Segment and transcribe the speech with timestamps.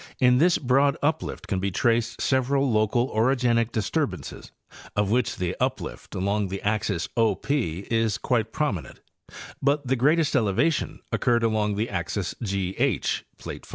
[0.19, 4.51] In this broad uplift can be traced several local orogenic disturbances,
[4.95, 8.99] of which the uplift along the axis O P is quite prominent,
[9.61, 13.69] but the greatest elevation occurred along the axis G H (plate 5).